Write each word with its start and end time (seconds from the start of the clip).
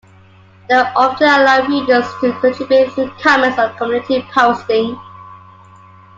They 0.67 0.73
often 0.73 1.27
allow 1.29 1.67
readers 1.67 2.07
to 2.21 2.33
contribute 2.39 2.91
through 2.93 3.11
comments 3.21 3.59
or 3.59 3.69
community 3.77 4.25
posting. 4.33 4.99